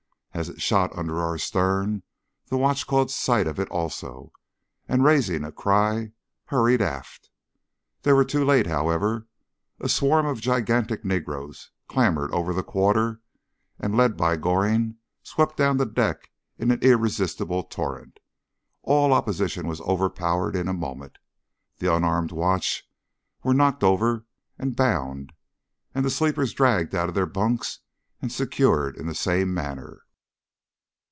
[0.33, 2.03] As it shot under our stern
[2.47, 4.31] the watch caught sight of it also,
[4.87, 6.13] and raising a cry
[6.45, 7.29] hurried aft.
[8.03, 9.27] They were too late, however.
[9.81, 13.19] A swarm of gigantic negroes clambered over the quarter,
[13.77, 18.21] and led by Goring swept down the deck in an irresistible torrent.
[18.83, 21.17] All opposition was overpowered in a moment,
[21.79, 22.87] the unarmed watch
[23.43, 24.25] were knocked over
[24.57, 25.33] and bound,
[25.93, 27.79] and the sleepers dragged out of their bunks
[28.21, 30.03] and secured in the same manner.